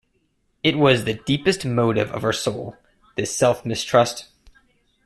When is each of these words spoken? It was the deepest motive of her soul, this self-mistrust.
It 0.63 0.79
was 0.79 1.03
the 1.05 1.13
deepest 1.13 1.63
motive 1.63 2.09
of 2.11 2.23
her 2.23 2.33
soul, 2.33 2.75
this 3.17 3.35
self-mistrust. 3.35 4.29